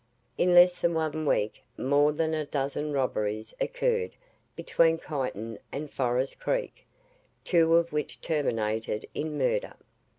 [0.35, 4.15] In less than one week more than a dozen robberies occurred
[4.55, 6.87] between Kyneton and Forest Creek,
[7.45, 9.75] two of which terminated in murder.